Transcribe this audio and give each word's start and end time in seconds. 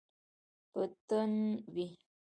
په 0.71 0.81
تن 1.07 1.31
وی 1.73 1.87